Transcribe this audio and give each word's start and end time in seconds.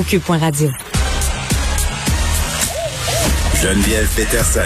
Au 0.00 0.02
Cube.radio. 0.02 0.70
Geneviève 3.60 4.08
Peterson. 4.16 4.60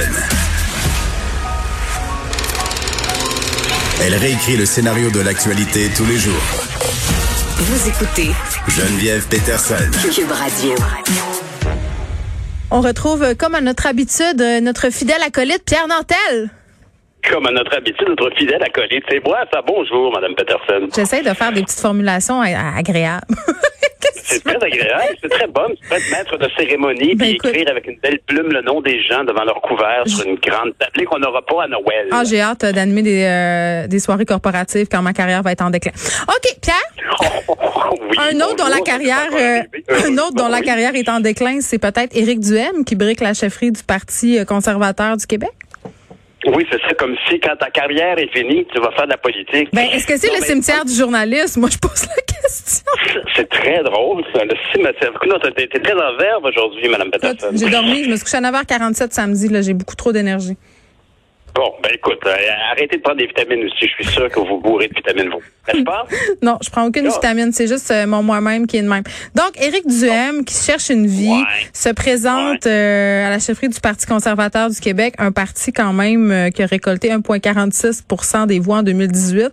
Elle 4.05 4.15
réécrit 4.15 4.57
le 4.57 4.65
scénario 4.65 5.11
de 5.11 5.19
l'actualité 5.19 5.89
tous 5.97 6.05
les 6.05 6.17
jours. 6.19 6.33
Vous 7.57 7.89
écoutez 7.89 8.31
Geneviève 8.69 9.27
Peterson. 9.27 9.91
Cube 10.15 10.31
Radio. 10.31 10.77
On 12.70 12.81
retrouve, 12.81 13.34
comme 13.34 13.56
à 13.56 13.61
notre 13.61 13.89
habitude, 13.89 14.41
notre 14.62 14.91
fidèle 14.91 15.23
acolyte 15.27 15.65
Pierre 15.67 15.89
Nantel. 15.89 16.51
Comme 17.29 17.47
à 17.47 17.51
notre 17.51 17.77
habitude, 17.77 18.11
notre 18.11 18.37
fidèle 18.37 18.62
acolyte, 18.62 19.03
c'est 19.11 19.25
moi. 19.25 19.39
Ça, 19.53 19.61
bonjour, 19.67 20.12
Madame 20.12 20.37
Peterson. 20.37 20.87
J'essaie 20.95 21.25
de 21.25 21.34
faire 21.34 21.51
des 21.51 21.65
petites 21.65 21.81
formulations 21.81 22.41
agréables. 22.41 23.27
C'est 24.29 24.43
très 24.43 24.57
agréable, 24.57 25.16
c'est 25.23 25.29
très 25.29 25.47
bon. 25.47 25.69
Tu 25.80 25.89
peux 25.89 25.95
être 25.95 26.11
maître 26.11 26.37
de 26.37 26.48
cérémonie 26.59 27.15
Ben, 27.15 27.19
puis 27.27 27.30
écoute. 27.37 27.51
écrire 27.51 27.71
avec 27.71 27.87
une 27.87 27.98
belle 28.01 28.19
plume 28.27 28.48
le 28.53 28.61
nom 28.62 28.80
des 28.80 29.01
gens 29.03 29.23
devant 29.25 29.45
leur 29.45 29.61
couvert 29.61 30.03
sur 30.06 30.27
une 30.27 30.34
grande 30.37 30.73
tablée 30.78 31.05
qu'on 31.05 31.19
n'aura 31.19 31.42
pas 31.42 31.64
à 31.64 31.69
Noël. 31.69 32.09
Ah, 32.11 32.23
j'ai 32.28 32.41
hâte 32.41 32.65
d'animer 32.65 33.03
des, 33.03 33.23
euh, 33.25 33.87
des 33.87 33.98
soirées 34.00 34.25
corporatives 34.25 34.89
quand 34.91 35.00
ma 35.03 35.12
carrière 35.12 35.42
va 35.42 35.53
être 35.53 35.62
en 35.62 35.70
déclin. 35.70 35.92
OK, 36.28 36.56
Pierre, 36.61 36.77
Oui, 38.09 38.17
un 38.19 38.37
autre 38.41 38.56
dont 38.56 38.69
la 38.69 38.81
carrière, 38.81 39.28
euh, 39.33 39.61
un 40.09 40.19
autre 40.19 40.34
dont 40.34 40.48
la 40.48 40.61
carrière 40.61 40.95
est 40.95 41.09
en 41.09 41.20
déclin, 41.20 41.61
c'est 41.61 41.78
peut-être 41.78 42.15
Éric 42.17 42.41
Duhem 42.41 42.84
qui 42.84 42.95
brique 42.97 43.20
la 43.20 43.33
chefferie 43.34 43.70
du 43.72 43.83
Parti 43.83 44.39
euh, 44.39 44.45
conservateur 44.45 45.17
du 45.17 45.27
Québec. 45.27 45.50
Oui, 46.47 46.65
c'est 46.70 46.81
ça, 46.83 46.95
comme 46.95 47.17
si 47.28 47.41
quand 47.41 47.56
ta 47.56 47.70
carrière 47.70 48.17
est 48.19 48.28
finie, 48.33 48.65
tu 48.72 48.81
vas 48.81 48.93
faire 48.93 49.06
de 49.06 49.11
la 49.11 49.17
politique. 49.17 49.69
Ben, 49.72 49.89
est-ce 49.93 50.06
que 50.06 50.17
c'est 50.17 50.28
le 50.28 50.41
mais- 50.41 50.47
cimetière 50.47 50.84
du 50.84 50.93
journalisme? 50.95 51.59
Moi, 51.61 51.70
je 51.72 51.78
pose 51.78 52.06
la 52.06 52.22
question. 52.22 52.84
Très 53.67 53.83
drôle. 53.83 54.22
Le 54.34 54.55
cimetière. 54.72 55.12
T'es 55.56 55.81
très 55.81 55.92
en 55.92 56.17
verve 56.17 56.45
aujourd'hui, 56.45 56.89
Madame 56.89 57.11
Peterson. 57.11 57.48
J'ai 57.53 57.69
dormi, 57.69 58.05
je 58.05 58.11
me 58.11 58.17
suis 58.17 58.25
couché 58.25 58.36
à 58.36 58.41
9h47 58.41 59.12
samedi, 59.12 59.48
là, 59.48 59.61
j'ai 59.61 59.75
beaucoup 59.75 59.97
trop 59.97 60.12
d'énergie. 60.12 60.56
Bon, 61.53 61.72
ben 61.83 61.91
écoute, 61.94 62.19
euh, 62.27 62.37
arrêtez 62.70 62.98
de 62.98 63.03
prendre 63.03 63.17
des 63.19 63.27
vitamines 63.27 63.64
aussi. 63.64 63.89
Je 63.98 64.05
suis 64.05 64.12
sûr 64.12 64.28
que 64.28 64.41
vous 64.41 64.61
bourrez 64.61 64.89
de 64.89 64.94
vitamines, 64.94 65.31
vous. 65.31 65.41
N'est-ce 65.67 65.84
pas? 65.84 66.06
Non, 66.42 66.59
je 66.62 66.69
prends 66.69 66.84
aucune 66.84 67.09
vitamine, 67.09 67.50
c'est 67.50 67.67
juste 67.67 67.91
euh, 67.91 68.06
mon 68.06 68.22
moi-même 68.22 68.67
qui 68.67 68.77
est 68.77 68.83
de 68.83 68.89
même. 68.89 69.05
Donc, 69.34 69.53
Éric 69.61 69.87
Duhem, 69.87 70.44
qui 70.44 70.55
cherche 70.55 70.91
une 70.91 71.06
vie, 71.06 71.31
Ouais. 71.31 71.67
se 71.72 71.89
présente 71.89 72.67
euh, 72.67 73.27
à 73.27 73.31
la 73.31 73.39
chefferie 73.39 73.70
du 73.70 73.81
Parti 73.81 74.06
conservateur 74.06 74.69
du 74.69 74.78
Québec, 74.78 75.14
un 75.19 75.33
parti 75.33 75.72
quand 75.72 75.94
même 75.94 76.50
qui 76.55 76.62
a 76.62 76.67
récolté 76.67 77.09
1,46% 77.09 78.47
des 78.47 78.61
voix 78.61 78.78
en 78.78 78.83
2018. 78.83 79.50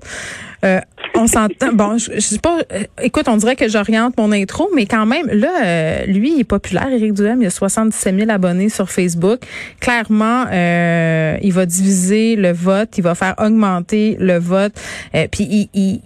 On 1.16 1.28
s'entend. 1.28 1.72
Bon, 1.74 1.98
je, 1.98 2.12
je 2.16 2.20
sais 2.20 2.40
pas. 2.40 2.60
euh, 2.72 2.84
écoute, 3.02 3.26
on 3.28 3.38
dirait 3.38 3.56
que 3.56 3.68
j'oriente 3.70 4.18
mon 4.18 4.32
intro, 4.32 4.70
mais 4.76 4.86
quand 4.88 5.06
même, 5.06 5.28
là, 5.28 5.64
euh, 5.64 6.06
lui, 6.08 6.34
il 6.34 6.40
est 6.40 6.44
populaire, 6.44 6.92
Éric 6.92 7.14
Duhem. 7.14 7.42
Il 7.42 7.46
a 7.48 7.50
77 7.52 8.16
000 8.18 8.32
abonnés 8.32 8.70
sur 8.70 8.90
Facebook. 8.90 9.42
Clairement, 9.80 10.46
euh, 10.52 11.38
il 11.42 11.54
va 11.54 11.66
diviser 11.68 12.36
le 12.36 12.52
vote, 12.52 12.98
il 12.98 13.04
va 13.04 13.14
faire 13.16 13.36
augmenter 13.38 14.18
le 14.20 14.40
vote. 14.40 14.74
Euh, 15.16 15.28
Puis 15.32 15.70
il, 15.74 16.02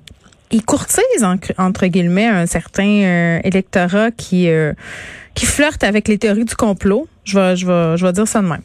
il 0.52 0.64
courtise 0.64 1.24
en- 1.24 1.36
entre 1.58 1.88
guillemets 1.88 2.28
un 2.28 2.46
certain 2.46 3.40
électorat 3.44 4.12
qui 4.12 4.50
qui 5.36 5.46
flirte 5.46 5.84
avec 5.84 6.08
les 6.08 6.18
théories 6.18 6.46
du 6.46 6.56
complot. 6.56 7.08
Je 7.24 7.38
vais 7.40 7.56
je 7.56 7.66
vais 7.66 7.96
je 7.98 8.06
vais 8.06 8.12
dire 8.14 8.28
ça 8.28 8.42
de 8.42 8.48
même. 8.48 8.62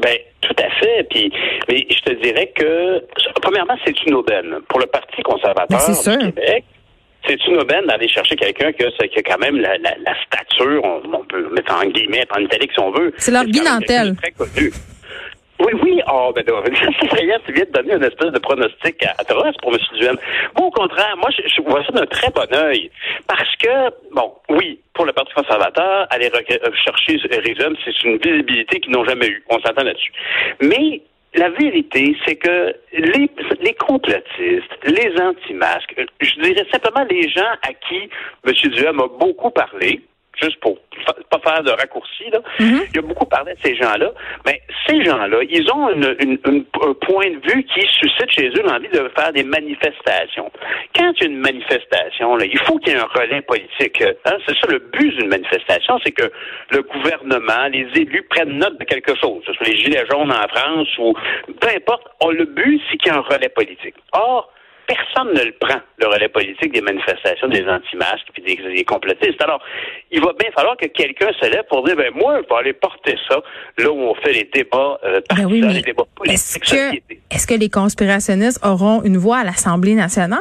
Ben, 0.00 0.16
tout 0.40 0.54
à 0.58 0.70
fait. 0.80 1.06
Puis, 1.10 1.30
mais 1.68 1.84
je 1.90 2.00
te 2.10 2.22
dirais 2.22 2.50
que, 2.56 3.00
premièrement, 3.40 3.76
c'est 3.84 4.00
une 4.06 4.14
aubaine. 4.14 4.56
Pour 4.68 4.80
le 4.80 4.86
Parti 4.86 5.22
conservateur 5.22 5.78
Ben, 5.78 6.18
du 6.18 6.32
Québec, 6.32 6.64
c'est 7.26 7.46
une 7.46 7.60
aubaine 7.60 7.84
d'aller 7.86 8.08
chercher 8.08 8.36
quelqu'un 8.36 8.72
qui, 8.72 8.84
a 8.84 8.90
qui 8.90 9.18
a 9.18 9.22
quand 9.22 9.38
même 9.38 9.56
la, 9.58 9.76
la, 9.78 9.94
la 10.04 10.14
stature, 10.26 10.82
on, 10.84 11.02
on 11.12 11.24
peut 11.24 11.48
mettre 11.52 11.74
en 11.74 11.84
guillemets, 11.86 12.24
en 12.34 12.40
italique 12.40 12.72
si 12.72 12.80
on 12.80 12.90
veut. 12.90 13.12
C'est 13.18 13.30
leur 13.32 13.44
Nantel. 13.44 14.16
Très 14.16 14.32
connu. 14.32 14.70
Oui, 15.60 15.72
oui. 15.82 16.00
Oh, 16.10 16.32
ben, 16.34 16.42
est, 16.48 17.38
tu 17.44 17.52
viens 17.52 17.64
de 17.66 17.70
donner 17.72 17.94
une 17.94 18.04
espèce 18.04 18.32
de 18.32 18.38
pronostic 18.38 19.04
à- 19.04 19.14
atroce 19.18 19.54
pour 19.60 19.72
M. 19.74 19.78
Duhem. 19.98 20.16
Moi, 20.56 20.66
au 20.68 20.70
contraire, 20.70 21.14
moi, 21.18 21.28
je, 21.36 21.42
je 21.54 21.60
vois 21.62 21.84
ça 21.84 21.92
d'un 21.92 22.06
très 22.06 22.30
bon 22.30 22.46
œil. 22.54 22.90
Parce 23.26 23.54
que, 23.56 23.90
bon, 24.14 24.32
oui, 24.48 24.80
pour 24.94 25.04
le 25.04 25.12
Parti 25.12 25.32
conservateur, 25.34 26.06
aller 26.10 26.30
euh, 26.34 26.70
chercher 26.84 27.18
Éric 27.30 27.58
Duhem, 27.58 27.76
c'est 27.84 28.02
une 28.04 28.16
visibilité 28.16 28.80
qu'ils 28.80 28.92
n'ont 28.92 29.04
jamais 29.04 29.26
eue. 29.26 29.44
On 29.50 29.60
s'entend 29.60 29.82
là-dessus. 29.82 30.12
Mais, 30.62 31.02
la 31.34 31.50
vérité, 31.50 32.16
c'est 32.26 32.36
que 32.36 32.74
les, 32.92 33.30
les 33.60 33.74
complotistes, 33.74 34.78
les 34.84 35.12
anti-masques, 35.20 35.94
je 36.20 36.40
dirais 36.40 36.66
simplement 36.72 37.06
les 37.08 37.28
gens 37.28 37.52
à 37.62 37.72
qui 37.72 38.08
M. 38.46 38.70
Duhem 38.72 39.00
a 39.00 39.08
beaucoup 39.08 39.50
parlé, 39.50 40.02
juste 40.40 40.58
pour 40.60 40.78
fa- 41.06 41.14
pas 41.30 41.38
faire 41.50 41.62
de 41.62 41.70
raccourci, 41.70 42.24
là. 42.30 42.40
il 42.92 42.98
a 42.98 43.02
beaucoup 43.02 43.26
parlé 43.26 43.54
de 43.54 43.58
ces 43.62 43.74
gens-là, 43.76 44.10
mais 44.46 44.60
ces 44.86 45.04
gens-là, 45.04 45.38
ils 45.48 45.70
ont 45.72 45.90
une, 45.90 46.16
une- 46.20 46.38
une- 46.46 46.64
un 46.82 46.94
point 46.94 47.30
de 47.30 47.40
vue 47.52 47.64
qui 47.64 47.80
suscite 48.00 48.30
chez 48.30 48.48
eux 48.48 48.62
l'envie 48.64 48.88
de 48.88 49.10
faire 49.16 49.32
des 49.32 49.44
manifestations. 49.44 50.50
Quand 50.94 51.12
il 51.16 51.22
y 51.22 51.26
a 51.26 51.30
une 51.30 51.38
manifestation, 51.40 52.36
là, 52.36 52.44
il 52.44 52.58
faut 52.60 52.78
qu'il 52.78 52.92
y 52.92 52.96
ait 52.96 53.00
un 53.00 53.04
relais 53.14 53.42
politique. 53.42 54.02
Hein, 54.24 54.36
c'est 54.46 54.54
ça 54.58 54.66
le 54.68 54.78
but 54.78 55.16
d'une 55.18 55.28
manifestation, 55.28 55.98
c'est 56.04 56.12
que 56.12 56.30
le 56.70 56.82
gouvernement, 56.82 57.66
les 57.72 57.86
élus 58.00 58.22
prennent 58.30 58.58
note 58.58 58.78
de 58.78 58.84
quelque 58.84 59.14
chose, 59.20 59.40
que 59.46 59.52
ce 59.52 59.54
soit 59.54 59.66
les 59.68 59.76
gilets 59.78 60.04
jaunes 60.10 60.32
en 60.32 60.48
France 60.48 60.88
ou 60.98 61.14
peu 61.60 61.68
importe. 61.74 62.06
Oh, 62.22 62.30
le 62.32 62.44
but, 62.44 62.80
c'est 62.90 62.96
qu'il 62.98 63.12
y 63.12 63.14
ait 63.14 63.18
un 63.18 63.22
relais 63.22 63.48
politique. 63.48 63.94
Or, 64.12 64.52
personne 64.90 65.32
ne 65.34 65.44
le 65.44 65.52
prend, 65.52 65.80
le 65.98 66.06
relais 66.08 66.28
politique 66.28 66.72
des 66.72 66.80
manifestations 66.80 67.48
des 67.48 67.64
anti-masques 67.68 68.28
puis 68.32 68.42
des, 68.42 68.56
des 68.56 68.84
complotistes. 68.84 69.40
Alors, 69.40 69.62
il 70.10 70.20
va 70.20 70.32
bien 70.38 70.50
falloir 70.52 70.76
que 70.76 70.86
quelqu'un 70.86 71.30
se 71.40 71.46
lève 71.48 71.64
pour 71.68 71.84
dire, 71.84 71.96
ben 71.96 72.12
moi, 72.14 72.40
je 72.42 72.48
vais 72.48 72.60
aller 72.60 72.72
porter 72.72 73.16
ça. 73.28 73.40
Là 73.78 73.90
où 73.90 74.00
on 74.00 74.14
fait 74.16 74.32
les 74.32 74.50
débats 74.52 74.98
euh, 75.04 75.20
Ben 75.20 75.22
partisans, 75.28 75.52
oui, 75.52 75.62
mais 75.62 75.74
les 75.74 75.82
débats 75.82 76.04
est-ce 76.24 76.58
politiques, 76.58 77.14
que 77.28 77.34
est-ce 77.34 77.46
que 77.46 77.54
les 77.54 77.68
conspirationnistes 77.68 78.64
auront 78.64 79.02
une 79.02 79.16
voix 79.16 79.38
à 79.38 79.44
l'Assemblée 79.44 79.94
nationale? 79.94 80.40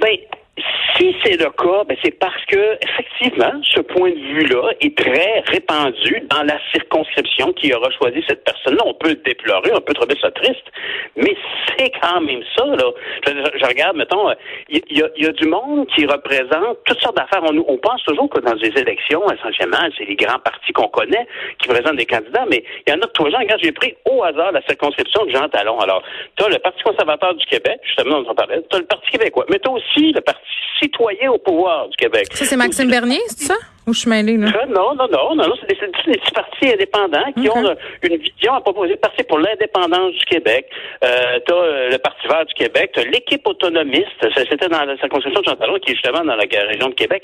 Ben, 0.00 0.16
si 0.96 1.14
c'est 1.24 1.36
le 1.40 1.50
cas, 1.50 1.84
ben 1.88 1.96
c'est 2.02 2.18
parce 2.18 2.44
que 2.46 2.78
effectivement, 2.82 3.52
ce 3.64 3.80
point 3.80 4.10
de 4.10 4.14
vue-là 4.18 4.70
est 4.80 4.96
très 4.96 5.40
répandu 5.46 6.22
dans 6.30 6.42
la 6.42 6.58
circonscription 6.72 7.52
qui 7.52 7.72
aura 7.74 7.90
choisi 7.90 8.22
cette 8.28 8.44
personne-là. 8.44 8.82
On 8.86 8.94
peut 8.94 9.08
le 9.10 9.14
déplorer, 9.16 9.72
on 9.74 9.80
peut 9.80 9.94
trouver 9.94 10.14
ça 10.20 10.30
triste, 10.30 10.64
mais 11.16 11.34
c'est 11.76 11.90
quand 12.00 12.20
même 12.20 12.42
ça. 12.56 12.64
Là, 12.66 12.84
je, 13.26 13.66
regarde, 13.66 13.96
mettons, 13.96 14.30
il 14.68 14.82
y, 14.90 15.02
a- 15.02 15.32
du 15.32 15.48
monde 15.48 15.86
qui 15.96 16.06
représente 16.06 16.78
toutes 16.84 17.00
sortes 17.00 17.16
d'affaires. 17.16 17.42
On, 17.42 17.56
on 17.66 17.78
pense 17.78 18.02
toujours 18.04 18.28
que 18.30 18.38
dans 18.40 18.54
les 18.54 18.68
élections, 18.68 19.22
essentiellement, 19.32 19.78
c'est 19.98 20.04
les 20.04 20.14
grands 20.16 20.38
partis 20.38 20.72
qu'on 20.72 20.88
connaît 20.88 21.26
qui 21.58 21.68
présentent 21.68 21.96
des 21.96 22.06
candidats, 22.06 22.44
mais 22.48 22.62
il 22.86 22.90
y 22.90 22.96
en 22.96 23.00
a 23.00 23.06
de 23.06 23.10
tous 23.12 23.24
les 23.24 23.32
gens. 23.32 23.38
Regarde, 23.38 23.60
j'ai 23.62 23.72
pris 23.72 23.94
au 24.04 24.22
hasard 24.22 24.52
la 24.52 24.62
circonscription 24.62 25.24
de 25.24 25.30
Jean 25.32 25.48
Talon. 25.48 25.80
Alors, 25.80 26.02
tu 26.36 26.44
as 26.44 26.48
le 26.48 26.58
Parti 26.58 26.82
conservateur 26.84 27.34
du 27.34 27.44
Québec, 27.46 27.80
justement, 27.84 28.22
on 28.28 28.34
parlait, 28.34 28.62
tu 28.70 28.76
as 28.76 28.80
le 28.80 28.86
Parti 28.86 29.10
québécois, 29.10 29.44
mais 29.50 29.58
tu 29.58 29.68
aussi 29.68 30.12
le 30.12 30.20
Parti 30.20 30.40
citoyen 30.84 31.30
au 31.32 31.38
pouvoir 31.38 31.88
du 31.88 31.96
Québec. 31.96 32.26
Ça 32.32 32.44
c'est 32.44 32.56
Maxime 32.56 32.90
Bernier, 32.90 33.20
c'est 33.28 33.46
ça? 33.52 33.54
Ou 33.86 33.92
je 33.92 34.00
suis 34.00 34.08
mêlée 34.08 34.38
là? 34.38 34.46
Euh, 34.48 34.66
Non, 34.66 34.94
non, 34.94 35.06
non, 35.12 35.34
non, 35.34 35.46
non, 35.48 35.54
c'est 35.60 35.68
des, 35.68 35.74
petits 35.76 36.32
partis 36.32 36.72
indépendants 36.72 37.30
qui 37.36 37.50
ont 37.50 37.66
euh, 37.66 37.74
une 38.02 38.16
vision 38.16 38.54
à 38.54 38.60
proposer. 38.62 38.96
Parti 38.96 39.22
pour 39.24 39.38
l'indépendance 39.38 40.12
du 40.14 40.24
Québec. 40.24 40.64
Euh, 41.04 41.38
t'as 41.46 41.54
euh, 41.54 41.90
le 41.90 41.98
Parti 41.98 42.26
vert 42.26 42.46
du 42.46 42.54
Québec. 42.54 42.92
T'as 42.94 43.04
l'équipe 43.04 43.46
autonomiste. 43.46 44.08
Ça, 44.22 44.28
C'était 44.48 44.68
dans 44.68 44.84
la 44.84 44.96
circonscription 44.96 45.40
de 45.42 45.46
Jean 45.46 45.56
Talon, 45.56 45.78
qui 45.80 45.90
est 45.92 45.94
justement 45.96 46.24
dans 46.24 46.34
la 46.36 46.44
région 46.68 46.88
de 46.88 46.94
Québec. 46.94 47.22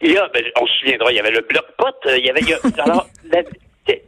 Il 0.00 0.12
y 0.12 0.16
a, 0.16 0.28
ben, 0.28 0.42
on 0.58 0.66
se 0.66 0.72
souviendra, 0.80 1.12
il 1.12 1.16
y 1.16 1.20
avait 1.20 1.30
le 1.30 1.42
Bloc 1.42 1.66
Pot. 1.76 1.94
euh, 2.06 2.16
Il 2.16 2.24
y 2.24 2.30
avait, 2.30 2.40
il 2.40 2.48
y 2.48 2.54
a- 2.54 2.58
alors, 2.84 3.06
la- 3.30 3.42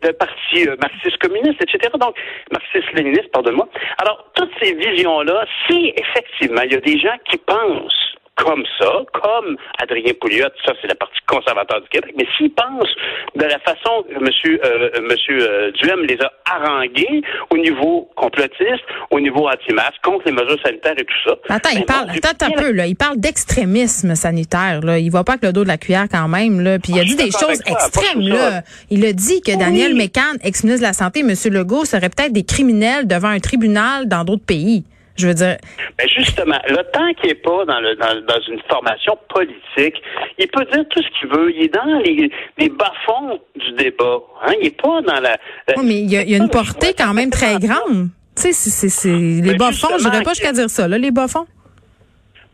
le 0.02 0.12
parti 0.12 0.68
euh, 0.68 0.76
marxiste-communiste, 0.80 1.62
etc. 1.62 1.90
Donc, 1.98 2.14
marxiste-léniniste, 2.52 3.30
pardonne-moi. 3.32 3.66
Alors, 3.98 4.30
toutes 4.34 4.50
ces 4.62 4.74
visions-là, 4.74 5.44
si 5.68 5.92
effectivement, 5.96 6.62
il 6.62 6.72
y 6.72 6.76
a 6.76 6.80
des 6.80 6.98
gens 6.98 7.16
qui 7.30 7.38
pensent 7.38 8.09
comme 8.42 8.64
ça, 8.78 8.90
comme 9.12 9.56
Adrien 9.78 10.12
Pouliot, 10.20 10.48
ça 10.64 10.72
c'est 10.80 10.88
la 10.88 10.94
partie 10.94 11.20
conservateur 11.26 11.80
du 11.82 11.88
Québec, 11.88 12.14
mais 12.16 12.26
s'ils 12.36 12.52
pensent 12.52 12.94
de 13.36 13.44
la 13.44 13.58
façon 13.60 14.04
que 14.08 14.14
M. 14.14 14.28
Euh, 14.64 14.90
monsieur, 15.02 15.38
euh, 15.40 15.70
Duhem 15.72 16.00
les 16.02 16.18
a 16.20 16.32
harangués 16.50 17.22
au 17.50 17.56
niveau 17.56 18.10
complotiste, 18.16 18.84
au 19.10 19.20
niveau 19.20 19.48
anti-masque, 19.48 20.00
contre 20.02 20.26
les 20.26 20.32
mesures 20.32 20.58
sanitaires 20.64 20.94
et 20.96 21.04
tout 21.04 21.28
ça. 21.28 21.36
Attends, 21.48 21.70
il 21.74 21.84
parle, 21.84 22.10
attends 22.10 22.46
un 22.46 22.62
peu, 22.62 22.72
là, 22.72 22.86
il 22.86 22.96
parle 22.96 23.18
d'extrémisme 23.18 24.14
sanitaire, 24.14 24.80
là. 24.82 24.98
Il 24.98 25.10
va 25.10 25.24
pas 25.24 25.32
avec 25.32 25.44
le 25.44 25.52
dos 25.52 25.62
de 25.62 25.68
la 25.68 25.78
cuillère 25.78 26.06
quand 26.10 26.28
même, 26.28 26.60
là. 26.60 26.78
Puis 26.78 26.92
il 26.92 27.00
a 27.00 27.04
dit 27.04 27.16
des 27.16 27.30
choses 27.30 27.60
extrêmes, 27.66 28.20
là. 28.20 28.62
Il 28.90 29.04
a 29.04 29.12
dit 29.12 29.40
que 29.42 29.56
Daniel 29.56 29.94
Mécan, 29.94 30.20
ex-ministre 30.42 30.82
de 30.82 30.88
la 30.88 30.92
Santé, 30.92 31.20
M. 31.20 31.34
Legault, 31.52 31.84
seraient 31.84 32.08
peut-être 32.08 32.32
des 32.32 32.44
criminels 32.44 33.06
devant 33.06 33.28
un 33.28 33.40
tribunal 33.40 34.08
dans 34.08 34.24
d'autres 34.24 34.44
pays. 34.44 34.84
Je 35.20 35.28
veux 35.28 35.34
dire. 35.34 35.56
Ben 35.98 36.08
justement, 36.16 36.58
le 36.68 36.82
temps 36.92 37.12
qu'il 37.20 37.28
n'est 37.28 37.34
pas 37.34 37.64
dans, 37.66 37.80
le, 37.80 37.94
dans, 37.96 38.20
dans, 38.26 38.40
une 38.48 38.60
formation 38.68 39.16
politique, 39.28 40.02
il 40.38 40.48
peut 40.48 40.64
dire 40.72 40.84
tout 40.90 41.02
ce 41.02 41.08
qu'il 41.18 41.28
veut. 41.28 41.52
Il 41.54 41.64
est 41.64 41.74
dans 41.74 41.98
les, 42.04 42.30
les 42.58 42.68
bas-fonds 42.68 43.38
du 43.56 43.72
débat. 43.72 44.18
Hein? 44.42 44.52
Il 44.60 44.64
n'est 44.64 44.70
pas 44.70 45.00
dans 45.02 45.20
la. 45.20 45.36
Oui, 45.76 45.84
mais 45.84 46.00
il 46.00 46.10
y 46.10 46.16
a, 46.16 46.22
il 46.22 46.30
y 46.30 46.34
a 46.34 46.38
une 46.38 46.50
portée 46.50 46.94
quand 46.96 47.14
même 47.14 47.30
très 47.30 47.58
grande. 47.58 48.08
Tu 48.36 48.52
sais, 48.52 48.88
c'est 48.88 49.08
les 49.08 49.42
ben 49.42 49.56
bas-fonds, 49.56 49.98
je 49.98 50.08
dirais 50.08 50.22
pas 50.22 50.32
jusqu'à 50.32 50.52
dire 50.52 50.70
ça, 50.70 50.88
là, 50.88 50.96
les 50.96 51.10
bas-fonds. 51.10 51.46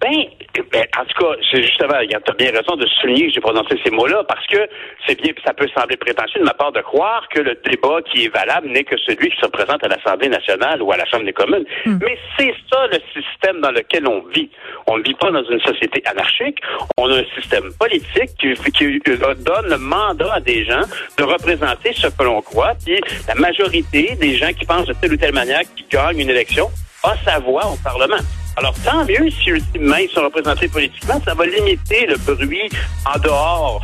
Ben, 0.06 0.62
ben, 0.72 0.84
en 0.98 1.04
tout 1.04 1.24
cas, 1.24 1.32
c'est 1.50 1.62
justement, 1.62 1.94
tu 2.08 2.14
as 2.14 2.34
bien 2.34 2.50
raison 2.52 2.76
de 2.76 2.86
souligner 3.00 3.26
que 3.26 3.34
j'ai 3.34 3.40
prononcé 3.40 3.76
ces 3.84 3.90
mots-là 3.90 4.22
parce 4.28 4.46
que 4.46 4.68
c'est 5.06 5.20
bien, 5.20 5.32
ça 5.44 5.52
peut 5.52 5.66
sembler 5.76 5.96
prétentieux 5.96 6.40
de 6.40 6.44
ma 6.44 6.54
part 6.54 6.70
de 6.70 6.80
croire 6.80 7.26
que 7.28 7.40
le 7.40 7.58
débat 7.68 7.98
qui 8.02 8.24
est 8.24 8.28
valable 8.28 8.68
n'est 8.68 8.84
que 8.84 8.96
celui 8.98 9.30
qui 9.30 9.36
se 9.40 9.46
présente 9.46 9.82
à 9.82 9.88
l'Assemblée 9.88 10.28
nationale 10.28 10.80
ou 10.80 10.92
à 10.92 10.96
la 10.96 11.04
Chambre 11.06 11.24
des 11.24 11.32
communes. 11.32 11.64
Hmm. 11.84 11.98
Mais 12.00 12.16
c'est 12.38 12.54
ça 12.70 12.86
le 12.86 12.98
système 13.20 13.60
dans 13.60 13.72
lequel 13.72 14.06
on 14.06 14.22
vit. 14.32 14.48
On 14.86 14.98
ne 14.98 15.02
vit 15.02 15.14
pas 15.14 15.30
dans 15.30 15.44
une 15.44 15.60
société 15.60 16.02
anarchique. 16.06 16.58
On 16.98 17.10
a 17.10 17.18
un 17.18 17.24
système 17.34 17.72
politique 17.78 18.30
qui, 18.38 18.54
qui 18.72 19.00
donne 19.08 19.68
le 19.68 19.78
mandat 19.78 20.34
à 20.34 20.40
des 20.40 20.64
gens 20.64 20.82
de 21.18 21.24
représenter 21.24 21.92
ce 21.94 22.06
que 22.06 22.22
l'on 22.22 22.40
croit. 22.42 22.74
Puis 22.84 23.00
la 23.26 23.34
majorité 23.34 24.14
des 24.20 24.36
gens 24.36 24.52
qui 24.52 24.64
pensent 24.64 24.86
de 24.86 24.94
telle 24.94 25.14
ou 25.14 25.16
telle 25.16 25.34
manière 25.34 25.62
qui 25.74 25.84
gagnent 25.90 26.20
une 26.20 26.30
élection 26.30 26.68
a 27.02 27.14
sa 27.24 27.40
voix 27.40 27.66
au 27.66 27.76
Parlement. 27.82 28.22
Alors, 28.56 28.74
tant 28.84 29.04
mieux 29.04 29.30
si 29.30 29.50
ultimement 29.50 29.96
ils 29.96 30.08
sont 30.08 30.22
représentés 30.22 30.68
politiquement, 30.68 31.20
ça 31.24 31.34
va 31.34 31.44
limiter 31.44 32.06
le 32.06 32.16
bruit 32.16 32.70
en 33.04 33.18
dehors 33.18 33.82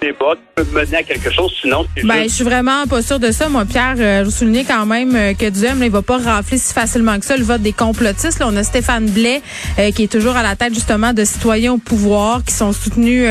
débat 0.00 0.34
peut 0.54 0.66
mener 0.72 0.98
à 0.98 1.02
quelque 1.02 1.30
chose, 1.30 1.52
sinon 1.60 1.86
ben, 2.04 2.24
je 2.24 2.28
suis 2.28 2.44
vraiment 2.44 2.86
pas 2.86 3.02
sûre 3.02 3.18
de 3.18 3.30
ça. 3.30 3.48
Moi, 3.48 3.64
Pierre, 3.64 3.94
euh, 3.98 4.20
je 4.20 4.24
vous 4.24 4.30
soulignais 4.30 4.64
quand 4.64 4.86
même 4.86 5.14
euh, 5.14 5.34
que 5.34 5.48
Duhem, 5.50 5.82
il 5.82 5.90
va 5.90 6.02
pas 6.02 6.18
rafler 6.18 6.58
si 6.58 6.72
facilement 6.72 7.18
que 7.18 7.24
ça 7.24 7.36
le 7.36 7.44
vote 7.44 7.62
des 7.62 7.72
complotistes. 7.72 8.38
Là, 8.38 8.46
on 8.48 8.56
a 8.56 8.62
Stéphane 8.62 9.06
Blais, 9.06 9.42
euh, 9.78 9.90
qui 9.90 10.04
est 10.04 10.12
toujours 10.12 10.36
à 10.36 10.42
la 10.42 10.56
tête 10.56 10.74
justement 10.74 11.12
de 11.12 11.24
citoyens 11.24 11.72
au 11.72 11.78
pouvoir, 11.78 12.44
qui 12.44 12.54
sont 12.54 12.72
soutenus 12.72 13.28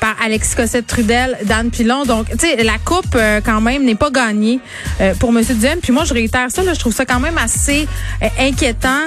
par 0.00 0.14
Alexis 0.24 0.56
Cossette-Trudel, 0.56 1.38
Dan 1.44 1.70
Pilon. 1.70 2.04
Donc, 2.04 2.28
tu 2.30 2.38
sais, 2.38 2.62
la 2.62 2.78
coupe, 2.78 3.16
quand 3.44 3.60
même, 3.60 3.84
n'est 3.84 3.94
pas 3.94 4.10
gagnée 4.10 4.60
pour 5.18 5.30
M. 5.30 5.42
Duhem. 5.42 5.78
Puis 5.80 5.92
moi, 5.92 6.04
je 6.04 6.14
réitère 6.14 6.50
ça, 6.50 6.62
là, 6.62 6.74
je 6.74 6.80
trouve 6.80 6.94
ça 6.94 7.04
quand 7.04 7.20
même 7.20 7.38
assez 7.38 7.86
inquiétant 8.38 9.06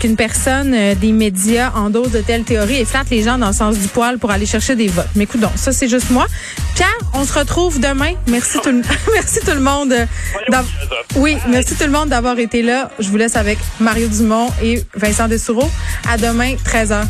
qu'une 0.00 0.16
personne 0.16 0.76
des 1.00 1.12
médias 1.12 1.72
endosse 1.74 2.10
de 2.10 2.20
telles 2.20 2.44
théories 2.44 2.80
et 2.80 2.84
flatte 2.84 3.10
les 3.10 3.22
gens 3.22 3.38
dans 3.38 3.48
le 3.48 3.52
sens 3.52 3.78
du 3.78 3.88
poil 3.88 4.18
pour 4.18 4.30
aller 4.30 4.46
chercher 4.46 4.76
des 4.76 4.88
votes. 4.88 5.08
Mais 5.14 5.24
écoute 5.24 5.40
donc, 5.40 5.52
ça, 5.56 5.72
c'est 5.72 5.88
juste 5.88 6.10
moi. 6.10 6.26
Pierre, 6.74 6.98
on 7.14 7.24
se 7.24 7.38
retrouve 7.38 7.80
demain. 7.80 8.12
Merci 8.26 8.58
tout 8.62 8.70
le, 8.70 8.82
merci 9.12 9.40
tout 9.40 9.52
le 9.52 9.60
monde. 9.60 9.94
Oui, 11.16 11.36
merci 11.48 11.74
tout 11.74 11.84
le 11.84 11.90
monde 11.90 12.08
d'avoir 12.10 12.38
été 12.38 12.62
là. 12.62 12.90
Je 12.98 13.08
vous 13.08 13.16
laisse 13.16 13.36
avec 13.36 13.58
Mario 13.80 14.08
Dumont 14.08 14.48
et 14.62 14.84
Vincent 14.94 15.28
Dessoureau. 15.28 15.68
À 16.08 16.16
demain, 16.16 16.54
13h. 16.54 17.04